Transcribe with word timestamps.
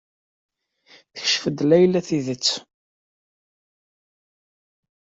Tekcef-d 1.13 1.57
Layla 1.69 2.01
tidet. 2.07 2.47